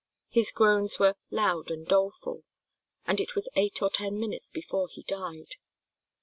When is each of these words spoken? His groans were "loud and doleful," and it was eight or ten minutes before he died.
His 0.29 0.51
groans 0.51 0.97
were 0.97 1.13
"loud 1.29 1.69
and 1.69 1.85
doleful," 1.85 2.43
and 3.05 3.19
it 3.19 3.35
was 3.35 3.49
eight 3.55 3.83
or 3.83 3.89
ten 3.91 4.19
minutes 4.19 4.49
before 4.49 4.87
he 4.91 5.03
died. 5.03 5.57